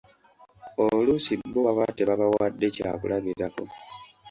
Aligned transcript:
Oluusi 0.83 1.33
bo 1.51 1.59
baba 1.65 1.85
tebabawadde 1.97 2.67
kyakulabirako. 2.75 3.63